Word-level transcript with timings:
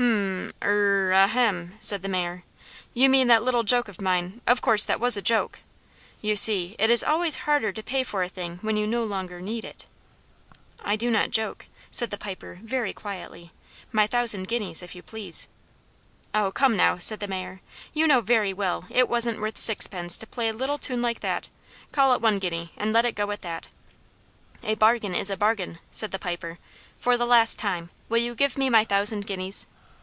"H'm, 0.00 0.52
er 0.62 1.10
ahem!" 1.12 1.74
said 1.80 2.02
the 2.02 2.08
Mayor. 2.08 2.44
"You 2.94 3.08
mean 3.10 3.26
that 3.28 3.42
little 3.42 3.64
joke 3.64 3.88
of 3.88 4.00
mine; 4.00 4.40
of 4.46 4.60
course 4.60 4.84
that 4.84 5.00
was 5.00 5.16
a 5.16 5.22
joke." 5.22 5.58
(You 6.22 6.36
see 6.36 6.76
it 6.78 6.88
is 6.88 7.02
always 7.02 7.34
harder 7.46 7.72
to 7.72 7.82
pay 7.82 8.04
for 8.04 8.22
a 8.22 8.28
thing 8.28 8.58
when 8.62 8.76
you 8.76 8.86
no 8.86 9.02
longer 9.02 9.40
need 9.40 9.64
it.) 9.64 9.86
"I 10.84 10.94
do 10.94 11.10
not 11.10 11.32
joke," 11.32 11.66
said 11.90 12.10
the 12.10 12.16
Piper 12.18 12.60
very 12.62 12.92
quietly; 12.92 13.50
"my 13.90 14.06
thousand 14.06 14.46
guineas, 14.46 14.82
if 14.84 14.94
you 14.94 15.02
please." 15.02 15.48
"Oh, 16.32 16.52
come, 16.52 16.76
now," 16.76 16.98
said 16.98 17.18
the 17.18 17.26
Mayor, 17.28 17.60
"you 17.92 18.06
know 18.06 18.20
very 18.20 18.52
well 18.52 18.84
it 18.90 19.08
wasn't 19.08 19.40
worth 19.40 19.58
sixpence 19.58 20.16
to 20.18 20.26
play 20.28 20.48
a 20.48 20.52
little 20.52 20.78
tune 20.78 21.02
like 21.02 21.18
that; 21.20 21.48
call 21.90 22.12
it 22.14 22.20
one 22.22 22.38
guinea, 22.38 22.70
and 22.76 22.92
let 22.92 23.04
it 23.04 23.16
go 23.16 23.32
at 23.32 23.42
that." 23.42 23.66
"A 24.62 24.74
bargain 24.76 25.14
is 25.16 25.28
a 25.30 25.36
bargain," 25.36 25.80
said 25.90 26.12
the 26.12 26.18
Piper; 26.20 26.58
"for 27.00 27.16
the 27.16 27.26
last 27.26 27.58
time, 27.58 27.90
will 28.08 28.18
you 28.18 28.36
give 28.36 28.56
me 28.56 28.70
my 28.70 28.84
thousand 28.84 29.26
guineas?" 29.26 29.66